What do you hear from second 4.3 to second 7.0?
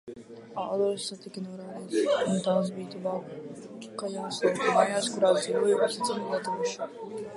lauku mājās, kurās dzīvoja uzticami latvieši.